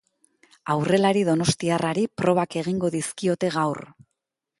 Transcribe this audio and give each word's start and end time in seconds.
Aurrelari 0.75 1.21
donostiarrari 1.27 2.05
probak 2.21 2.57
egingo 2.63 2.91
dizkiote 2.97 3.53
gaur. 3.59 3.83